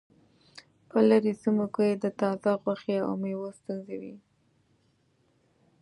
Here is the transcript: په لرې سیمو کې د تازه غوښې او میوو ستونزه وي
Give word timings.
په 0.89 0.97
لرې 1.09 1.33
سیمو 1.41 1.65
کې 1.75 1.87
د 2.03 2.05
تازه 2.19 2.51
غوښې 2.61 2.97
او 3.07 3.11
میوو 3.21 3.55
ستونزه 3.59 3.95
وي 4.01 4.15